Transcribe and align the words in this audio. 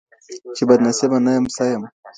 چې 0.55 0.63
بدنصيبه 0.69 1.17
نه 1.25 1.31
يم 1.35 1.45
څه 1.55 1.63
يم 1.71 1.83